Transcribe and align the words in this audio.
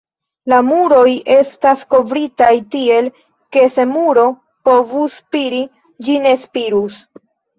La 0.51 0.59
muroj 0.67 1.09
estas 1.33 1.83
kovritaj 1.95 2.47
tiel, 2.77 3.09
ke 3.57 3.67
se 3.75 3.85
muro 3.91 4.23
povus 4.69 5.19
spiri, 5.21 5.61
ĝi 6.07 6.17
ne 6.27 6.33
spirus. 6.49 6.99